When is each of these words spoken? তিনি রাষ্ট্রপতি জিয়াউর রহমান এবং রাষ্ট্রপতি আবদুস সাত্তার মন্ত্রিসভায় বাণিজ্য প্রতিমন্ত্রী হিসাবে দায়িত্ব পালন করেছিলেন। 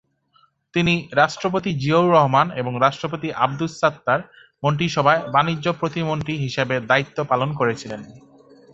তিনি 0.73 0.93
রাষ্ট্রপতি 1.13 1.71
জিয়াউর 1.73 2.13
রহমান 2.13 2.47
এবং 2.51 2.73
রাষ্ট্রপতি 2.79 3.27
আবদুস 3.35 3.71
সাত্তার 3.79 4.19
মন্ত্রিসভায় 4.63 5.21
বাণিজ্য 5.33 5.67
প্রতিমন্ত্রী 5.73 6.33
হিসাবে 6.37 6.75
দায়িত্ব 6.81 7.17
পালন 7.23 7.49
করেছিলেন। 7.53 8.01